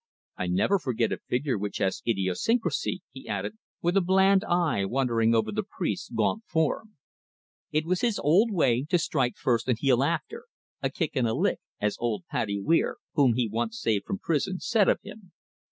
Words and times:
"I 0.35 0.47
never 0.47 0.79
forget 0.79 1.11
a 1.11 1.19
figure 1.29 1.59
which 1.59 1.77
has 1.77 2.01
idiosyncrasy," 2.07 3.03
he 3.11 3.27
added, 3.27 3.59
with 3.83 3.95
a 3.95 4.01
bland 4.01 4.43
eye 4.43 4.83
wandering 4.83 5.35
over 5.35 5.51
the 5.51 5.61
priest's 5.61 6.09
gaunt 6.09 6.43
form. 6.47 6.97
It 7.71 7.85
was 7.85 8.01
his 8.01 8.17
old 8.17 8.51
way 8.51 8.83
to 8.89 8.97
strike 8.97 9.37
first 9.37 9.67
and 9.67 9.77
heal 9.77 10.01
after 10.03 10.45
"a 10.81 10.89
kick 10.89 11.11
and 11.15 11.27
a 11.27 11.35
lick," 11.35 11.59
as 11.79 11.97
old 11.99 12.23
Paddy 12.31 12.59
Wier, 12.59 12.97
whom 13.13 13.33
he 13.35 13.47
once 13.47 13.79
saved 13.79 14.05
from 14.07 14.17
prison, 14.17 14.59
said 14.59 14.89
of 14.89 14.97
him. 15.03 15.33